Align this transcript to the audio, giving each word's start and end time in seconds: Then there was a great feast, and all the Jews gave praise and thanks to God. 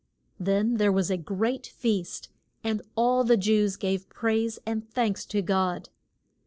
Then 0.39 0.77
there 0.77 0.91
was 0.91 1.11
a 1.11 1.15
great 1.15 1.67
feast, 1.67 2.29
and 2.63 2.81
all 2.95 3.23
the 3.23 3.37
Jews 3.37 3.75
gave 3.75 4.09
praise 4.09 4.57
and 4.65 4.89
thanks 4.91 5.27
to 5.27 5.43
God. 5.43 5.89